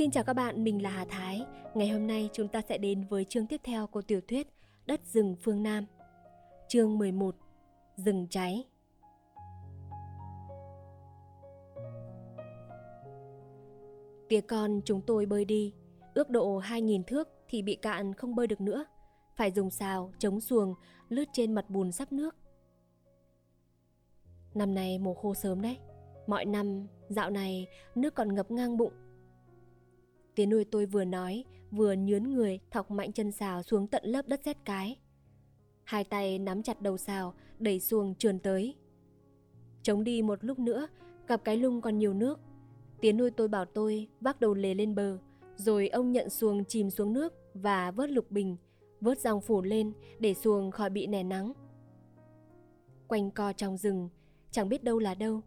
Xin 0.00 0.10
chào 0.10 0.24
các 0.24 0.32
bạn, 0.32 0.64
mình 0.64 0.82
là 0.82 0.90
Hà 0.90 1.04
Thái. 1.04 1.46
Ngày 1.74 1.88
hôm 1.88 2.06
nay 2.06 2.30
chúng 2.32 2.48
ta 2.48 2.62
sẽ 2.68 2.78
đến 2.78 3.04
với 3.04 3.24
chương 3.24 3.46
tiếp 3.46 3.60
theo 3.64 3.86
của 3.86 4.02
tiểu 4.02 4.20
thuyết 4.28 4.48
Đất 4.86 5.00
rừng 5.06 5.36
phương 5.42 5.62
Nam. 5.62 5.86
Chương 6.68 6.98
11: 6.98 7.36
Rừng 7.96 8.26
cháy. 8.30 8.64
Tía 14.28 14.40
con 14.40 14.80
chúng 14.84 15.00
tôi 15.06 15.26
bơi 15.26 15.44
đi, 15.44 15.74
ước 16.14 16.30
độ 16.30 16.58
2000 16.58 17.04
thước 17.04 17.28
thì 17.48 17.62
bị 17.62 17.74
cạn 17.74 18.14
không 18.14 18.34
bơi 18.34 18.46
được 18.46 18.60
nữa, 18.60 18.84
phải 19.36 19.50
dùng 19.50 19.70
xào 19.70 20.12
chống 20.18 20.40
xuồng 20.40 20.74
lướt 21.08 21.24
trên 21.32 21.52
mặt 21.52 21.70
bùn 21.70 21.92
sắp 21.92 22.12
nước. 22.12 22.36
Năm 24.54 24.74
nay 24.74 24.98
mùa 24.98 25.14
khô 25.14 25.34
sớm 25.34 25.62
đấy, 25.62 25.78
mọi 26.26 26.44
năm 26.44 26.86
dạo 27.08 27.30
này 27.30 27.66
nước 27.94 28.14
còn 28.14 28.34
ngập 28.34 28.50
ngang 28.50 28.76
bụng 28.76 28.92
Tiếng 30.40 30.50
nuôi 30.50 30.64
tôi 30.64 30.86
vừa 30.86 31.04
nói, 31.04 31.44
vừa 31.70 31.92
nhướn 31.92 32.30
người 32.34 32.58
thọc 32.70 32.90
mạnh 32.90 33.12
chân 33.12 33.32
xào 33.32 33.62
xuống 33.62 33.86
tận 33.86 34.04
lớp 34.04 34.28
đất 34.28 34.40
sét 34.44 34.56
cái. 34.64 34.98
Hai 35.84 36.04
tay 36.04 36.38
nắm 36.38 36.62
chặt 36.62 36.80
đầu 36.80 36.98
xào, 36.98 37.34
đẩy 37.58 37.80
xuồng 37.80 38.14
trườn 38.14 38.38
tới. 38.38 38.74
Chống 39.82 40.04
đi 40.04 40.22
một 40.22 40.44
lúc 40.44 40.58
nữa, 40.58 40.88
gặp 41.26 41.44
cái 41.44 41.56
lung 41.56 41.80
còn 41.80 41.98
nhiều 41.98 42.14
nước. 42.14 42.40
Tiến 43.00 43.16
nuôi 43.16 43.30
tôi 43.30 43.48
bảo 43.48 43.64
tôi 43.64 44.08
vác 44.20 44.40
đầu 44.40 44.54
lề 44.54 44.74
lên 44.74 44.94
bờ, 44.94 45.18
rồi 45.56 45.88
ông 45.88 46.12
nhận 46.12 46.30
xuồng 46.30 46.64
chìm 46.64 46.90
xuống 46.90 47.12
nước 47.12 47.34
và 47.54 47.90
vớt 47.90 48.10
lục 48.10 48.30
bình, 48.30 48.56
vớt 49.00 49.18
dòng 49.18 49.40
phủ 49.40 49.62
lên 49.62 49.92
để 50.18 50.34
xuồng 50.34 50.70
khỏi 50.70 50.90
bị 50.90 51.06
nẻ 51.06 51.22
nắng. 51.22 51.52
Quanh 53.08 53.30
co 53.30 53.52
trong 53.52 53.76
rừng, 53.76 54.08
chẳng 54.50 54.68
biết 54.68 54.84
đâu 54.84 54.98
là 54.98 55.14
đâu. 55.14 55.40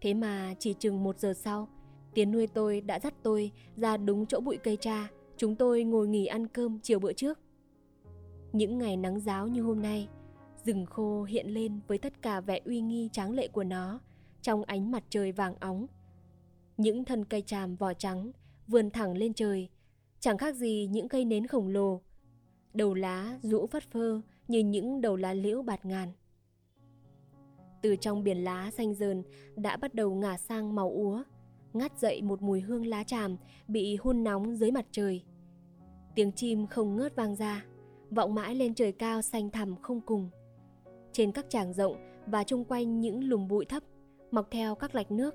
Thế 0.00 0.14
mà 0.14 0.54
chỉ 0.58 0.74
chừng 0.74 1.04
một 1.04 1.18
giờ 1.18 1.34
sau, 1.34 1.68
Tiến 2.14 2.30
nuôi 2.30 2.46
tôi 2.46 2.80
đã 2.80 3.00
dắt 3.00 3.14
tôi 3.22 3.50
ra 3.76 3.96
đúng 3.96 4.26
chỗ 4.26 4.40
bụi 4.40 4.56
cây 4.56 4.76
cha, 4.76 5.10
chúng 5.36 5.56
tôi 5.56 5.84
ngồi 5.84 6.08
nghỉ 6.08 6.26
ăn 6.26 6.46
cơm 6.46 6.78
chiều 6.82 6.98
bữa 6.98 7.12
trước. 7.12 7.38
Những 8.52 8.78
ngày 8.78 8.96
nắng 8.96 9.20
giáo 9.20 9.48
như 9.48 9.62
hôm 9.62 9.82
nay, 9.82 10.08
rừng 10.64 10.86
khô 10.86 11.24
hiện 11.24 11.46
lên 11.54 11.80
với 11.86 11.98
tất 11.98 12.22
cả 12.22 12.40
vẻ 12.40 12.60
uy 12.64 12.80
nghi 12.80 13.08
tráng 13.12 13.30
lệ 13.30 13.48
của 13.48 13.64
nó 13.64 14.00
trong 14.42 14.62
ánh 14.62 14.90
mặt 14.90 15.04
trời 15.08 15.32
vàng 15.32 15.54
óng. 15.60 15.86
Những 16.76 17.04
thân 17.04 17.24
cây 17.24 17.42
tràm 17.42 17.76
vỏ 17.76 17.94
trắng 17.94 18.32
vươn 18.66 18.90
thẳng 18.90 19.16
lên 19.16 19.34
trời, 19.34 19.68
chẳng 20.20 20.38
khác 20.38 20.54
gì 20.56 20.88
những 20.90 21.08
cây 21.08 21.24
nến 21.24 21.46
khổng 21.46 21.68
lồ. 21.68 22.00
Đầu 22.74 22.94
lá 22.94 23.38
rũ 23.42 23.66
phất 23.66 23.82
phơ 23.90 24.20
như 24.48 24.58
những 24.58 25.00
đầu 25.00 25.16
lá 25.16 25.34
liễu 25.34 25.62
bạt 25.62 25.86
ngàn. 25.86 26.12
Từ 27.82 27.96
trong 27.96 28.24
biển 28.24 28.44
lá 28.44 28.70
xanh 28.70 28.94
dờn 28.94 29.22
đã 29.56 29.76
bắt 29.76 29.94
đầu 29.94 30.14
ngả 30.14 30.38
sang 30.38 30.74
màu 30.74 30.90
úa, 30.90 31.22
ngắt 31.72 31.98
dậy 31.98 32.22
một 32.22 32.42
mùi 32.42 32.60
hương 32.60 32.86
lá 32.86 33.04
tràm 33.04 33.36
bị 33.68 33.96
hun 33.96 34.24
nóng 34.24 34.56
dưới 34.56 34.70
mặt 34.70 34.86
trời. 34.90 35.24
Tiếng 36.14 36.32
chim 36.32 36.66
không 36.66 36.96
ngớt 36.96 37.16
vang 37.16 37.36
ra, 37.36 37.64
vọng 38.10 38.34
mãi 38.34 38.54
lên 38.54 38.74
trời 38.74 38.92
cao 38.92 39.22
xanh 39.22 39.50
thẳm 39.50 39.76
không 39.82 40.00
cùng. 40.00 40.30
Trên 41.12 41.32
các 41.32 41.46
tràng 41.48 41.72
rộng 41.72 41.96
và 42.26 42.44
chung 42.44 42.64
quanh 42.64 43.00
những 43.00 43.24
lùm 43.24 43.48
bụi 43.48 43.64
thấp 43.64 43.82
mọc 44.30 44.50
theo 44.50 44.74
các 44.74 44.94
lạch 44.94 45.10
nước, 45.10 45.34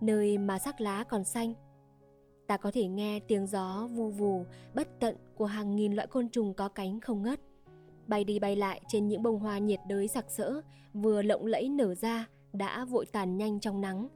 nơi 0.00 0.38
mà 0.38 0.58
sắc 0.58 0.80
lá 0.80 1.04
còn 1.04 1.24
xanh. 1.24 1.54
Ta 2.46 2.56
có 2.56 2.70
thể 2.70 2.86
nghe 2.86 3.20
tiếng 3.20 3.46
gió 3.46 3.88
vu 3.92 4.10
vù 4.10 4.44
bất 4.74 4.88
tận 5.00 5.16
của 5.36 5.46
hàng 5.46 5.76
nghìn 5.76 5.92
loại 5.92 6.06
côn 6.06 6.28
trùng 6.28 6.54
có 6.54 6.68
cánh 6.68 7.00
không 7.00 7.22
ngớt 7.22 7.40
bay 8.06 8.24
đi 8.24 8.38
bay 8.38 8.56
lại 8.56 8.80
trên 8.88 9.08
những 9.08 9.22
bông 9.22 9.38
hoa 9.38 9.58
nhiệt 9.58 9.80
đới 9.88 10.08
sặc 10.08 10.24
sỡ 10.28 10.60
vừa 10.94 11.22
lộng 11.22 11.46
lẫy 11.46 11.68
nở 11.68 11.94
ra 11.94 12.26
đã 12.52 12.84
vội 12.84 13.06
tàn 13.12 13.36
nhanh 13.36 13.60
trong 13.60 13.80
nắng 13.80 14.08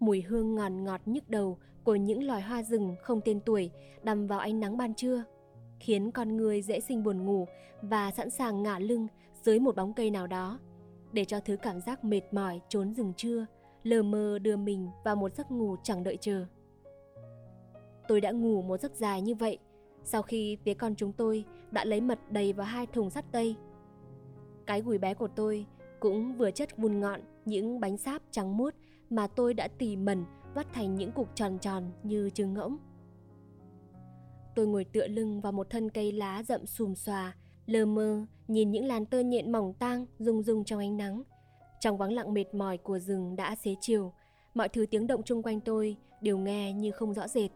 mùi 0.00 0.22
hương 0.22 0.54
ngọt 0.54 0.68
ngọt 0.68 1.00
nhức 1.06 1.30
đầu 1.30 1.58
của 1.84 1.94
những 1.94 2.26
loài 2.26 2.42
hoa 2.42 2.62
rừng 2.62 2.96
không 3.02 3.20
tên 3.24 3.40
tuổi 3.40 3.70
đầm 4.02 4.26
vào 4.26 4.38
ánh 4.38 4.60
nắng 4.60 4.76
ban 4.76 4.94
trưa, 4.94 5.24
khiến 5.80 6.10
con 6.10 6.36
người 6.36 6.62
dễ 6.62 6.80
sinh 6.80 7.02
buồn 7.04 7.24
ngủ 7.24 7.46
và 7.82 8.10
sẵn 8.10 8.30
sàng 8.30 8.62
ngả 8.62 8.78
lưng 8.78 9.06
dưới 9.42 9.58
một 9.58 9.76
bóng 9.76 9.92
cây 9.92 10.10
nào 10.10 10.26
đó, 10.26 10.58
để 11.12 11.24
cho 11.24 11.40
thứ 11.40 11.56
cảm 11.56 11.80
giác 11.80 12.04
mệt 12.04 12.22
mỏi 12.32 12.60
trốn 12.68 12.94
rừng 12.94 13.12
trưa, 13.16 13.46
lờ 13.82 14.02
mờ 14.02 14.38
đưa 14.38 14.56
mình 14.56 14.88
vào 15.04 15.16
một 15.16 15.34
giấc 15.34 15.50
ngủ 15.50 15.76
chẳng 15.82 16.02
đợi 16.02 16.16
chờ. 16.20 16.44
Tôi 18.08 18.20
đã 18.20 18.30
ngủ 18.30 18.62
một 18.62 18.80
giấc 18.80 18.94
dài 18.94 19.22
như 19.22 19.34
vậy 19.34 19.58
sau 20.04 20.22
khi 20.22 20.56
phía 20.64 20.74
con 20.74 20.94
chúng 20.94 21.12
tôi 21.12 21.44
đã 21.70 21.84
lấy 21.84 22.00
mật 22.00 22.18
đầy 22.30 22.52
vào 22.52 22.66
hai 22.66 22.86
thùng 22.86 23.10
sắt 23.10 23.24
tây. 23.32 23.56
Cái 24.66 24.80
gùi 24.82 24.98
bé 24.98 25.14
của 25.14 25.28
tôi 25.28 25.66
cũng 26.00 26.34
vừa 26.34 26.50
chất 26.50 26.76
vun 26.76 27.00
ngọn 27.00 27.20
những 27.44 27.80
bánh 27.80 27.96
sáp 27.96 28.22
trắng 28.30 28.56
muốt 28.56 28.74
mà 29.10 29.26
tôi 29.26 29.54
đã 29.54 29.68
tỉ 29.78 29.96
mẩn 29.96 30.24
vắt 30.54 30.66
thành 30.72 30.94
những 30.94 31.12
cục 31.12 31.28
tròn 31.34 31.58
tròn 31.58 31.90
như 32.02 32.30
trứng 32.30 32.54
ngỗng. 32.54 32.76
Tôi 34.54 34.66
ngồi 34.66 34.84
tựa 34.84 35.06
lưng 35.06 35.40
vào 35.40 35.52
một 35.52 35.70
thân 35.70 35.90
cây 35.90 36.12
lá 36.12 36.42
rậm 36.42 36.66
xùm 36.66 36.94
xòa, 36.94 37.36
lờ 37.66 37.86
mơ 37.86 38.26
nhìn 38.48 38.70
những 38.70 38.84
làn 38.84 39.06
tơ 39.06 39.20
nhện 39.20 39.52
mỏng 39.52 39.74
tang 39.74 40.06
rung 40.18 40.42
rung 40.42 40.64
trong 40.64 40.78
ánh 40.78 40.96
nắng. 40.96 41.22
Trong 41.80 41.98
vắng 41.98 42.12
lặng 42.12 42.34
mệt 42.34 42.54
mỏi 42.54 42.78
của 42.78 42.98
rừng 42.98 43.36
đã 43.36 43.56
xế 43.56 43.74
chiều, 43.80 44.12
mọi 44.54 44.68
thứ 44.68 44.86
tiếng 44.90 45.06
động 45.06 45.22
chung 45.22 45.42
quanh 45.42 45.60
tôi 45.60 45.96
đều 46.20 46.38
nghe 46.38 46.72
như 46.72 46.90
không 46.90 47.14
rõ 47.14 47.28
rệt, 47.28 47.50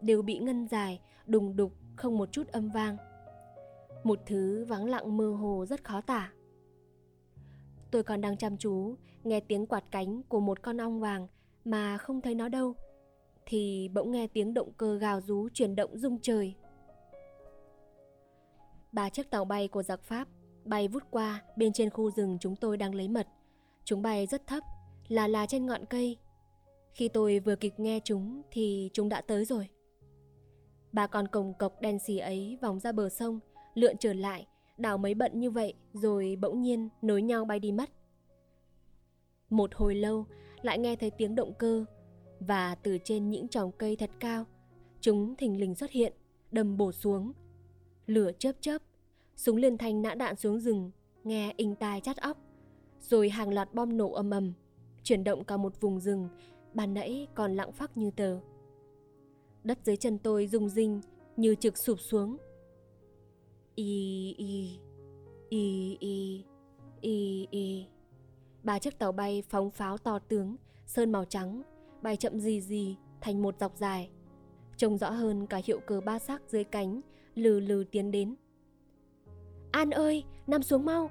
đều 0.00 0.22
bị 0.22 0.38
ngân 0.38 0.68
dài, 0.68 1.00
đùng 1.26 1.56
đục, 1.56 1.72
không 1.96 2.18
một 2.18 2.32
chút 2.32 2.48
âm 2.48 2.70
vang. 2.70 2.96
Một 4.04 4.18
thứ 4.26 4.64
vắng 4.64 4.84
lặng 4.84 5.16
mơ 5.16 5.30
hồ 5.30 5.66
rất 5.68 5.84
khó 5.84 6.00
tả. 6.00 6.32
Tôi 7.90 8.02
còn 8.02 8.20
đang 8.20 8.36
chăm 8.36 8.56
chú 8.56 8.94
nghe 9.24 9.40
tiếng 9.40 9.66
quạt 9.66 9.84
cánh 9.90 10.22
của 10.22 10.40
một 10.40 10.62
con 10.62 10.80
ong 10.80 11.00
vàng 11.00 11.26
mà 11.64 11.98
không 11.98 12.20
thấy 12.20 12.34
nó 12.34 12.48
đâu 12.48 12.74
thì 13.46 13.88
bỗng 13.94 14.10
nghe 14.10 14.26
tiếng 14.26 14.54
động 14.54 14.72
cơ 14.76 14.96
gào 14.96 15.20
rú 15.20 15.48
chuyển 15.48 15.76
động 15.76 15.98
rung 15.98 16.18
trời. 16.22 16.54
Ba 18.92 19.08
chiếc 19.08 19.30
tàu 19.30 19.44
bay 19.44 19.68
của 19.68 19.82
giặc 19.82 20.02
Pháp 20.02 20.28
bay 20.64 20.88
vút 20.88 21.02
qua 21.10 21.42
bên 21.56 21.72
trên 21.72 21.90
khu 21.90 22.10
rừng 22.10 22.38
chúng 22.40 22.56
tôi 22.56 22.76
đang 22.76 22.94
lấy 22.94 23.08
mật. 23.08 23.28
Chúng 23.84 24.02
bay 24.02 24.26
rất 24.26 24.46
thấp, 24.46 24.62
là 25.08 25.28
là 25.28 25.46
trên 25.46 25.66
ngọn 25.66 25.84
cây. 25.84 26.16
Khi 26.92 27.08
tôi 27.08 27.38
vừa 27.38 27.56
kịp 27.56 27.74
nghe 27.76 28.00
chúng 28.04 28.42
thì 28.50 28.90
chúng 28.92 29.08
đã 29.08 29.20
tới 29.20 29.44
rồi. 29.44 29.68
Ba 30.92 31.06
con 31.06 31.28
cồng 31.28 31.54
cọc 31.54 31.80
đen 31.80 31.98
xì 31.98 32.18
ấy 32.18 32.58
vòng 32.62 32.80
ra 32.80 32.92
bờ 32.92 33.08
sông, 33.08 33.40
lượn 33.74 33.96
trở 33.98 34.12
lại 34.12 34.46
đào 34.80 34.98
mấy 34.98 35.14
bận 35.14 35.40
như 35.40 35.50
vậy 35.50 35.74
rồi 35.92 36.36
bỗng 36.40 36.62
nhiên 36.62 36.88
nối 37.02 37.22
nhau 37.22 37.44
bay 37.44 37.58
đi 37.58 37.72
mất. 37.72 37.90
Một 39.50 39.74
hồi 39.74 39.94
lâu 39.94 40.26
lại 40.62 40.78
nghe 40.78 40.96
thấy 40.96 41.10
tiếng 41.10 41.34
động 41.34 41.52
cơ 41.58 41.84
và 42.40 42.74
từ 42.74 42.98
trên 43.04 43.30
những 43.30 43.48
tròng 43.48 43.72
cây 43.72 43.96
thật 43.96 44.10
cao, 44.20 44.44
chúng 45.00 45.36
thình 45.36 45.60
lình 45.60 45.74
xuất 45.74 45.90
hiện, 45.90 46.12
đâm 46.52 46.76
bổ 46.76 46.92
xuống. 46.92 47.32
Lửa 48.06 48.30
chớp 48.38 48.52
chớp, 48.60 48.82
súng 49.36 49.56
liên 49.56 49.78
thanh 49.78 50.02
nã 50.02 50.14
đạn 50.14 50.36
xuống 50.36 50.60
rừng, 50.60 50.90
nghe 51.24 51.54
inh 51.56 51.74
tai 51.74 52.00
chát 52.00 52.16
óc, 52.16 52.38
rồi 53.00 53.30
hàng 53.30 53.54
loạt 53.54 53.74
bom 53.74 53.96
nổ 53.96 54.12
ầm 54.12 54.30
ầm, 54.30 54.52
chuyển 55.02 55.24
động 55.24 55.44
cả 55.44 55.56
một 55.56 55.80
vùng 55.80 56.00
rừng 56.00 56.28
ban 56.74 56.94
nãy 56.94 57.28
còn 57.34 57.56
lặng 57.56 57.72
phắc 57.72 57.96
như 57.96 58.10
tờ. 58.10 58.38
Đất 59.64 59.78
dưới 59.84 59.96
chân 59.96 60.18
tôi 60.18 60.46
rung 60.46 60.68
rinh 60.68 61.00
như 61.36 61.54
trực 61.54 61.74
sụp 61.86 61.98
xuống 62.00 62.36
Y 63.80 64.34
y 64.38 64.80
y 65.48 65.96
y 66.00 66.44
y 67.00 67.48
y. 67.50 67.86
Ba 68.62 68.78
chiếc 68.78 68.98
tàu 68.98 69.12
bay 69.12 69.42
phóng 69.48 69.70
pháo 69.70 69.98
to 69.98 70.18
tướng, 70.18 70.56
Sơn 70.86 71.12
màu 71.12 71.24
trắng, 71.24 71.62
Bay 72.02 72.16
chậm 72.16 72.40
gì 72.40 72.60
gì 72.60 72.96
thành 73.20 73.42
một 73.42 73.58
dọc 73.60 73.76
dài. 73.76 74.10
Trông 74.76 74.98
rõ 74.98 75.10
hơn 75.10 75.46
cả 75.46 75.60
hiệu 75.64 75.80
cờ 75.80 76.00
ba 76.00 76.18
sắc 76.18 76.42
dưới 76.48 76.64
cánh, 76.64 77.00
Lừ 77.34 77.60
lừ 77.60 77.84
tiến 77.90 78.10
đến. 78.10 78.34
An 79.70 79.90
ơi, 79.90 80.24
nằm 80.46 80.62
xuống 80.62 80.84
mau. 80.84 81.10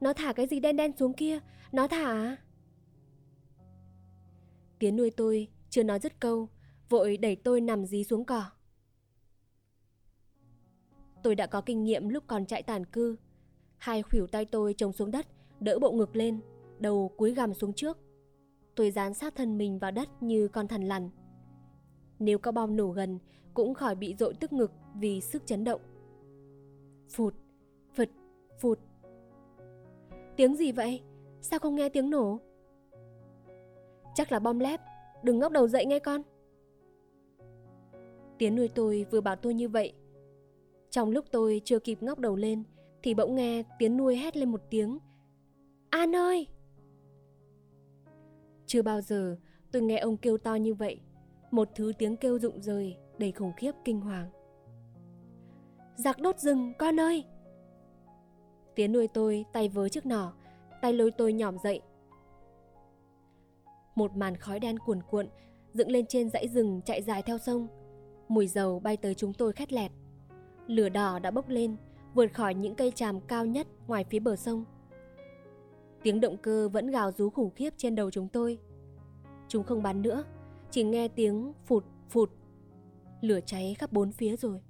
Nó 0.00 0.12
thả 0.12 0.32
cái 0.32 0.46
gì 0.46 0.60
đen 0.60 0.76
đen 0.76 0.96
xuống 0.96 1.12
kia? 1.12 1.38
Nó 1.72 1.88
thả 1.88 2.04
à? 2.04 2.36
Tiến 4.78 4.96
nuôi 4.96 5.10
tôi 5.10 5.48
chưa 5.70 5.82
nói 5.82 5.98
dứt 5.98 6.20
câu, 6.20 6.48
Vội 6.88 7.16
đẩy 7.16 7.36
tôi 7.36 7.60
nằm 7.60 7.86
dí 7.86 8.04
xuống 8.04 8.24
cỏ. 8.24 8.44
Tôi 11.26 11.34
đã 11.34 11.46
có 11.46 11.60
kinh 11.60 11.84
nghiệm 11.84 12.08
lúc 12.08 12.24
còn 12.26 12.46
chạy 12.46 12.62
tàn 12.62 12.84
cư. 12.84 13.16
Hai 13.76 14.02
khuỷu 14.02 14.26
tay 14.26 14.44
tôi 14.44 14.74
trồng 14.74 14.92
xuống 14.92 15.10
đất, 15.10 15.26
đỡ 15.60 15.78
bộ 15.78 15.92
ngực 15.92 16.16
lên, 16.16 16.40
đầu 16.78 17.10
cúi 17.16 17.34
gằm 17.34 17.54
xuống 17.54 17.72
trước. 17.72 17.98
Tôi 18.74 18.90
dán 18.90 19.14
sát 19.14 19.34
thân 19.34 19.58
mình 19.58 19.78
vào 19.78 19.90
đất 19.90 20.08
như 20.22 20.48
con 20.48 20.68
thần 20.68 20.82
lằn. 20.82 21.10
Nếu 22.18 22.38
có 22.38 22.52
bom 22.52 22.76
nổ 22.76 22.88
gần, 22.88 23.18
cũng 23.54 23.74
khỏi 23.74 23.94
bị 23.94 24.14
dội 24.18 24.34
tức 24.40 24.52
ngực 24.52 24.72
vì 24.94 25.20
sức 25.20 25.46
chấn 25.46 25.64
động. 25.64 25.80
Phụt, 27.08 27.34
phật, 27.94 28.08
phụt. 28.60 28.78
Tiếng 30.36 30.56
gì 30.56 30.72
vậy? 30.72 31.02
Sao 31.40 31.58
không 31.58 31.74
nghe 31.74 31.88
tiếng 31.88 32.10
nổ? 32.10 32.40
Chắc 34.14 34.32
là 34.32 34.38
bom 34.38 34.58
lép, 34.58 34.80
đừng 35.22 35.38
ngóc 35.38 35.52
đầu 35.52 35.68
dậy 35.68 35.86
nghe 35.86 35.98
con. 35.98 36.22
Tiến 38.38 38.56
nuôi 38.56 38.68
tôi 38.68 39.06
vừa 39.10 39.20
bảo 39.20 39.36
tôi 39.36 39.54
như 39.54 39.68
vậy 39.68 39.92
trong 40.96 41.10
lúc 41.10 41.24
tôi 41.30 41.60
chưa 41.64 41.78
kịp 41.78 42.02
ngóc 42.02 42.18
đầu 42.18 42.36
lên, 42.36 42.62
thì 43.02 43.14
bỗng 43.14 43.34
nghe 43.34 43.62
tiếng 43.78 43.96
nuôi 43.96 44.16
hét 44.16 44.36
lên 44.36 44.48
một 44.48 44.60
tiếng. 44.70 44.98
An 45.90 46.16
ơi! 46.16 46.46
Chưa 48.66 48.82
bao 48.82 49.00
giờ 49.00 49.36
tôi 49.72 49.82
nghe 49.82 49.98
ông 49.98 50.16
kêu 50.16 50.38
to 50.38 50.54
như 50.54 50.74
vậy. 50.74 51.00
một 51.50 51.68
thứ 51.74 51.92
tiếng 51.98 52.16
kêu 52.16 52.38
rụng 52.38 52.60
rời, 52.60 52.96
đầy 53.18 53.32
khủng 53.32 53.52
khiếp, 53.56 53.72
kinh 53.84 54.00
hoàng 54.00 54.30
giặc 55.96 56.20
đốt 56.20 56.38
rừng, 56.38 56.72
con 56.78 57.00
ơi 57.00 57.24
Tiến 58.74 58.92
nuôi 58.92 59.08
tôi 59.08 59.44
tay 59.52 59.68
với 59.68 59.90
chiếc 59.90 60.06
nỏ, 60.06 60.32
Tay 60.82 60.92
lôi 60.92 61.10
tôi 61.10 61.32
nhỏm 61.32 61.58
dậy 61.58 61.80
Một 63.94 64.16
màn 64.16 64.36
khói 64.36 64.60
đen 64.60 64.78
cuồn 64.78 65.00
cuộn 65.10 65.28
Dựng 65.72 65.90
lên 65.90 66.06
trên 66.06 66.30
dãy 66.30 66.48
rừng 66.48 66.80
chạy 66.84 67.02
dài 67.02 67.22
theo 67.22 67.38
sông 67.38 67.68
Mùi 68.28 68.46
dầu 68.46 68.80
bay 68.80 68.96
tới 68.96 69.14
chúng 69.14 69.32
tôi 69.32 69.52
khét 69.52 69.72
lẹt 69.72 69.92
Lửa 70.66 70.88
đỏ 70.88 71.18
đã 71.18 71.30
bốc 71.30 71.48
lên, 71.48 71.76
Vượt 72.16 72.34
khỏi 72.34 72.54
những 72.54 72.74
cây 72.74 72.90
tràm 72.90 73.20
cao 73.20 73.46
nhất 73.46 73.66
ngoài 73.86 74.04
phía 74.04 74.18
bờ 74.18 74.36
sông. 74.36 74.64
Tiếng 76.02 76.20
động 76.20 76.36
cơ 76.36 76.68
vẫn 76.68 76.90
gào 76.90 77.12
rú 77.12 77.30
khủng 77.30 77.50
khiếp 77.50 77.70
trên 77.76 77.94
đầu 77.94 78.10
chúng 78.10 78.28
tôi. 78.28 78.58
Chúng 79.48 79.64
không 79.64 79.82
bắn 79.82 80.02
nữa, 80.02 80.24
Chỉ 80.70 80.82
nghe 80.84 81.08
tiếng 81.08 81.52
phụt 81.66 81.84
phụt. 82.08 82.30
Lửa 83.20 83.40
cháy 83.46 83.76
khắp 83.78 83.92
bốn 83.92 84.12
phía 84.12 84.36
rồi. 84.36 84.60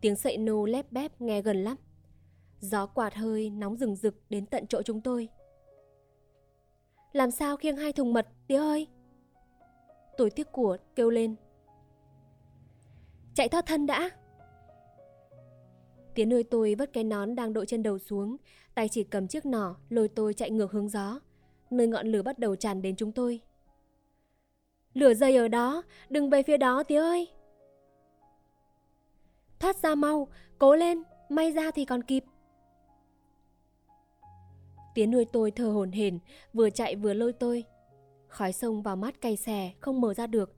Tiếng 0.00 0.16
sậy 0.16 0.36
nô 0.36 0.64
lép 0.64 0.92
bép 0.92 1.20
nghe 1.20 1.42
gần 1.42 1.64
lắm. 1.64 1.76
Gió 2.60 2.86
quạt 2.86 3.14
hơi 3.14 3.50
nóng 3.50 3.76
rừng 3.76 3.96
rực 3.96 4.14
đến 4.30 4.46
tận 4.46 4.66
chỗ 4.66 4.82
chúng 4.82 5.00
tôi. 5.00 5.28
Làm 7.12 7.30
sao 7.30 7.56
khiêng 7.56 7.76
hai 7.76 7.92
thùng 7.92 8.12
mật, 8.12 8.28
tía 8.46 8.56
ơi? 8.56 8.88
Tôi 10.16 10.30
tiếc 10.30 10.52
của 10.52 10.76
kêu 10.94 11.10
lên. 11.10 11.34
Chạy 13.34 13.48
thoát 13.48 13.66
thân 13.66 13.86
đã. 13.86 14.10
Tiến 16.18 16.32
ơi 16.32 16.44
tôi 16.44 16.74
vất 16.74 16.92
cái 16.92 17.04
nón 17.04 17.34
đang 17.34 17.52
đội 17.52 17.66
trên 17.66 17.82
đầu 17.82 17.98
xuống 17.98 18.36
Tay 18.74 18.88
chỉ 18.88 19.04
cầm 19.04 19.28
chiếc 19.28 19.46
nỏ 19.46 19.76
lôi 19.88 20.08
tôi 20.08 20.34
chạy 20.34 20.50
ngược 20.50 20.72
hướng 20.72 20.88
gió 20.88 21.20
Nơi 21.70 21.86
ngọn 21.86 22.06
lửa 22.06 22.22
bắt 22.22 22.38
đầu 22.38 22.56
tràn 22.56 22.82
đến 22.82 22.96
chúng 22.96 23.12
tôi 23.12 23.40
Lửa 24.94 25.14
dày 25.14 25.36
ở 25.36 25.48
đó 25.48 25.82
Đừng 26.10 26.30
về 26.30 26.42
phía 26.42 26.56
đó 26.56 26.82
tía 26.82 27.00
ơi 27.00 27.28
Thoát 29.58 29.76
ra 29.76 29.94
mau 29.94 30.28
Cố 30.58 30.76
lên 30.76 31.02
May 31.28 31.52
ra 31.52 31.70
thì 31.70 31.84
còn 31.84 32.02
kịp 32.02 32.24
Tiến 34.94 35.10
nuôi 35.10 35.24
tôi 35.24 35.50
thờ 35.50 35.70
hồn 35.70 35.92
hển, 35.92 36.18
vừa 36.52 36.70
chạy 36.70 36.96
vừa 36.96 37.14
lôi 37.14 37.32
tôi. 37.32 37.64
Khói 38.28 38.52
sông 38.52 38.82
vào 38.82 38.96
mắt 38.96 39.20
cay 39.20 39.36
xè, 39.36 39.72
không 39.80 40.00
mở 40.00 40.14
ra 40.14 40.26
được. 40.26 40.52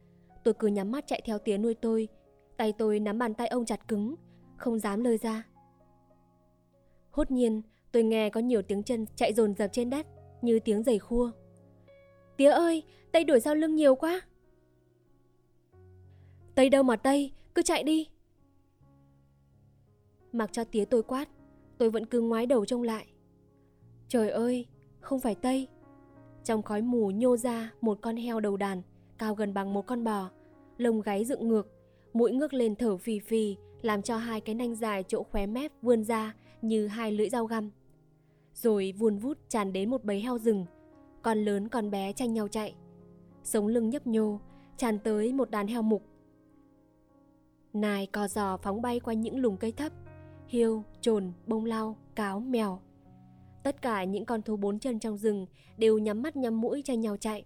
Tôi 0.45 0.55
cứ 0.55 0.67
nhắm 0.67 0.91
mắt 0.91 1.05
chạy 1.07 1.23
theo 1.27 1.39
tiến 1.39 1.63
nuôi 1.63 1.75
tôi. 1.75 2.09
Tay 2.57 2.73
tôi 2.73 3.01
nắm 3.01 3.19
bàn 3.19 3.35
tay 3.35 3.47
ông 3.47 3.65
chặt 3.65 3.89
cứng, 3.89 4.15
không 4.61 4.79
dám 4.79 5.01
lơi 5.05 5.19
ra. 5.19 5.47
Hốt 7.11 7.31
nhiên, 7.31 7.63
tôi 7.93 8.03
nghe 8.03 8.31
có 8.31 8.41
nhiều 8.41 8.63
tiếng 8.63 8.83
chân 8.83 9.07
chạy 9.17 9.35
dồn 9.35 9.55
dập 9.55 9.71
trên 9.73 9.91
đất, 9.91 10.07
như 10.43 10.59
tiếng 10.59 10.83
giày 10.83 10.99
khua. 10.99 11.31
Tía 12.37 12.51
ơi, 12.51 12.83
Tây 13.13 13.25
đuổi 13.25 13.41
sau 13.41 13.55
lưng 13.55 13.75
nhiều 13.75 13.95
quá. 13.95 14.21
Tây 16.55 16.69
đâu 16.69 16.83
mà 16.83 16.97
Tây, 16.97 17.33
cứ 17.55 17.63
chạy 17.63 17.83
đi. 17.83 18.09
Mặc 20.33 20.51
cho 20.53 20.65
tía 20.65 20.85
tôi 20.85 21.03
quát, 21.03 21.29
tôi 21.79 21.91
vẫn 21.91 22.07
cứ 22.07 22.21
ngoái 22.21 22.47
đầu 22.47 22.65
trông 22.65 22.83
lại. 22.83 23.07
Trời 24.09 24.31
ơi, 24.31 24.67
không 25.01 25.21
phải 25.21 25.35
Tây. 25.35 25.69
Trong 26.45 26.63
khói 26.63 26.83
mù 26.83 27.11
nhô 27.11 27.37
ra 27.37 27.73
một 27.81 27.99
con 28.03 28.17
heo 28.17 28.41
đầu 28.41 28.57
đàn, 28.57 28.83
cao 29.19 29.35
gần 29.35 29.55
bằng 29.55 29.75
một 29.75 29.87
con 29.87 30.05
bò, 30.05 30.31
lông 30.77 31.01
gáy 31.01 31.25
dựng 31.25 31.49
ngược, 31.49 31.69
mũi 32.13 32.33
ngước 32.33 32.55
lên 32.55 32.75
thở 32.75 32.97
phì 32.97 33.19
phì, 33.19 33.57
làm 33.83 34.03
cho 34.03 34.17
hai 34.17 34.41
cái 34.41 34.55
nanh 34.55 34.75
dài 34.75 35.05
chỗ 35.09 35.23
khóe 35.23 35.47
mép 35.47 35.73
vươn 35.83 36.05
ra 36.05 36.35
như 36.63 36.87
hai 36.87 37.13
lưỡi 37.13 37.29
dao 37.29 37.47
găm. 37.47 37.71
Rồi 38.55 38.95
vun 38.99 39.19
vút 39.19 39.39
tràn 39.49 39.73
đến 39.73 39.91
một 39.91 40.05
bầy 40.05 40.21
heo 40.21 40.39
rừng, 40.39 40.67
con 41.23 41.39
lớn 41.39 41.69
con 41.69 41.91
bé 41.91 42.13
tranh 42.13 42.33
nhau 42.33 42.49
chạy. 42.49 42.75
Sống 43.43 43.67
lưng 43.67 43.91
nhấp 43.91 44.07
nhô, 44.07 44.41
tràn 44.77 44.99
tới 44.99 45.33
một 45.33 45.51
đàn 45.51 45.67
heo 45.67 45.83
mục. 45.83 46.03
Nài 47.73 48.07
cò 48.07 48.29
giò 48.29 48.57
phóng 48.57 48.83
bay 48.83 49.01
qua 49.01 49.15
những 49.15 49.39
lùm 49.39 49.57
cây 49.57 49.73
thấp, 49.73 49.93
hiêu, 50.49 50.83
trồn, 51.01 51.33
bông 51.47 51.65
lau, 51.65 51.97
cáo, 52.15 52.41
mèo 52.41 52.81
Tất 53.63 53.83
cả 53.83 54.05
những 54.05 54.25
con 54.25 54.43
thú 54.43 54.57
bốn 54.57 54.79
chân 54.79 54.99
trong 54.99 55.19
rừng 55.19 55.47
đều 55.77 55.99
nhắm 55.99 56.23
mắt 56.23 56.37
nhắm 56.37 56.61
mũi 56.61 56.83
tranh 56.85 57.01
nhau 57.01 57.17
chạy. 57.17 57.45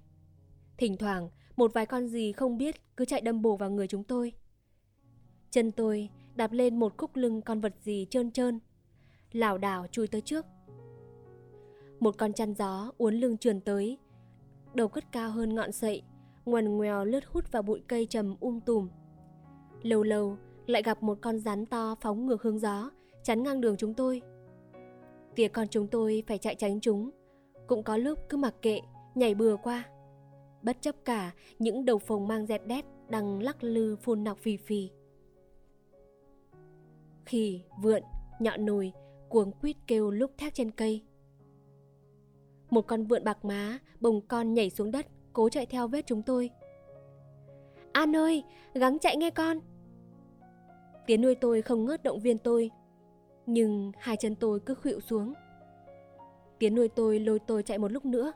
Thỉnh 0.78 0.96
thoảng, 0.96 1.28
một 1.56 1.72
vài 1.74 1.86
con 1.86 2.08
gì 2.08 2.32
không 2.32 2.58
biết 2.58 2.96
cứ 2.96 3.04
chạy 3.04 3.20
đâm 3.20 3.42
bổ 3.42 3.56
vào 3.56 3.70
người 3.70 3.86
chúng 3.86 4.04
tôi. 4.04 4.32
Chân 5.50 5.72
tôi 5.72 6.08
đạp 6.36 6.52
lên 6.52 6.78
một 6.78 6.94
khúc 6.96 7.16
lưng 7.16 7.42
con 7.42 7.60
vật 7.60 7.74
gì 7.80 8.06
trơn 8.10 8.30
trơn, 8.30 8.60
lảo 9.32 9.58
đảo 9.58 9.86
chui 9.90 10.06
tới 10.06 10.20
trước. 10.20 10.46
Một 12.00 12.18
con 12.18 12.32
chăn 12.32 12.54
gió 12.54 12.92
uốn 12.98 13.14
lưng 13.14 13.36
trườn 13.36 13.60
tới, 13.60 13.98
đầu 14.74 14.88
cất 14.88 15.12
cao 15.12 15.30
hơn 15.30 15.54
ngọn 15.54 15.72
sậy, 15.72 16.02
ngoằn 16.44 16.76
ngoèo 16.76 17.04
lướt 17.04 17.24
hút 17.26 17.52
vào 17.52 17.62
bụi 17.62 17.82
cây 17.88 18.06
trầm 18.06 18.36
um 18.40 18.60
tùm. 18.60 18.88
Lâu 19.82 20.02
lâu 20.02 20.36
lại 20.66 20.82
gặp 20.82 21.02
một 21.02 21.18
con 21.20 21.38
rắn 21.38 21.66
to 21.66 21.94
phóng 22.00 22.26
ngược 22.26 22.42
hướng 22.42 22.58
gió, 22.58 22.90
chắn 23.22 23.42
ngang 23.42 23.60
đường 23.60 23.76
chúng 23.76 23.94
tôi. 23.94 24.22
Tía 25.34 25.48
con 25.48 25.68
chúng 25.68 25.86
tôi 25.86 26.22
phải 26.26 26.38
chạy 26.38 26.54
tránh 26.54 26.80
chúng 26.80 27.10
Cũng 27.66 27.82
có 27.82 27.96
lúc 27.96 28.18
cứ 28.28 28.36
mặc 28.36 28.54
kệ 28.62 28.80
Nhảy 29.14 29.34
bừa 29.34 29.56
qua 29.56 29.84
Bất 30.62 30.76
chấp 30.80 30.94
cả 31.04 31.32
những 31.58 31.84
đầu 31.84 31.98
phồng 31.98 32.28
mang 32.28 32.46
dẹt 32.46 32.66
đét 32.66 32.84
Đang 33.08 33.42
lắc 33.42 33.64
lư 33.64 33.96
phun 33.96 34.24
nọc 34.24 34.38
phì 34.38 34.56
phì 34.56 34.90
Khỉ, 37.26 37.62
vượn, 37.82 38.02
nhọn 38.40 38.66
nồi 38.66 38.92
Cuống 39.28 39.52
quýt 39.52 39.76
kêu 39.86 40.10
lúc 40.10 40.30
thác 40.38 40.54
trên 40.54 40.70
cây 40.70 41.02
Một 42.70 42.86
con 42.86 43.04
vượn 43.04 43.24
bạc 43.24 43.44
má 43.44 43.78
Bồng 44.00 44.20
con 44.28 44.54
nhảy 44.54 44.70
xuống 44.70 44.90
đất 44.90 45.06
Cố 45.32 45.48
chạy 45.48 45.66
theo 45.66 45.88
vết 45.88 46.06
chúng 46.06 46.22
tôi 46.22 46.50
An 47.92 48.16
ơi, 48.16 48.44
gắng 48.74 48.98
chạy 48.98 49.16
nghe 49.16 49.30
con 49.30 49.60
Tiến 51.06 51.22
nuôi 51.22 51.34
tôi 51.34 51.62
không 51.62 51.84
ngớt 51.84 52.02
động 52.02 52.20
viên 52.20 52.38
tôi 52.38 52.70
nhưng 53.46 53.92
hai 53.98 54.16
chân 54.16 54.34
tôi 54.34 54.60
cứ 54.60 54.74
khuỵu 54.74 55.00
xuống. 55.00 55.34
Tiến 56.58 56.74
nuôi 56.74 56.88
tôi 56.88 57.18
lôi 57.18 57.38
tôi 57.38 57.62
chạy 57.62 57.78
một 57.78 57.92
lúc 57.92 58.04
nữa, 58.04 58.32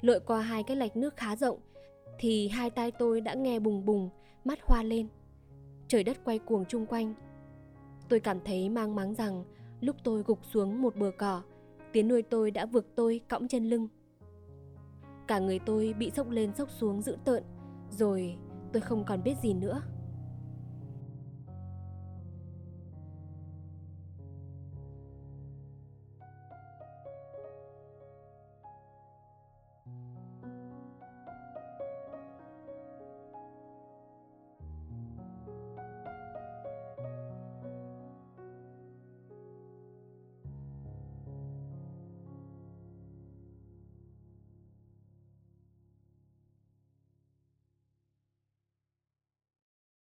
lội 0.00 0.20
qua 0.20 0.40
hai 0.40 0.62
cái 0.62 0.76
lạch 0.76 0.96
nước 0.96 1.16
khá 1.16 1.36
rộng, 1.36 1.58
thì 2.18 2.48
hai 2.48 2.70
tay 2.70 2.90
tôi 2.90 3.20
đã 3.20 3.34
nghe 3.34 3.58
bùng 3.58 3.84
bùng, 3.84 4.10
mắt 4.44 4.58
hoa 4.62 4.82
lên. 4.82 5.08
Trời 5.88 6.04
đất 6.04 6.16
quay 6.24 6.38
cuồng 6.38 6.64
chung 6.64 6.86
quanh. 6.86 7.14
Tôi 8.10 8.20
cảm 8.20 8.40
thấy 8.44 8.68
mang 8.68 8.94
máng 8.94 9.14
rằng 9.14 9.44
lúc 9.80 9.96
tôi 10.04 10.22
gục 10.26 10.44
xuống 10.44 10.82
một 10.82 10.96
bờ 10.96 11.10
cỏ, 11.18 11.42
Tiến 11.92 12.08
nuôi 12.08 12.22
tôi 12.22 12.50
đã 12.50 12.66
vượt 12.66 12.86
tôi 12.94 13.20
cõng 13.28 13.48
chân 13.48 13.70
lưng. 13.70 13.88
Cả 15.26 15.38
người 15.38 15.58
tôi 15.58 15.94
bị 15.98 16.10
sốc 16.10 16.30
lên 16.30 16.54
sốc 16.54 16.70
xuống 16.70 17.02
dữ 17.02 17.16
tợn, 17.24 17.42
rồi 17.90 18.36
tôi 18.72 18.80
không 18.80 19.04
còn 19.04 19.22
biết 19.22 19.34
gì 19.42 19.54
nữa. 19.54 19.82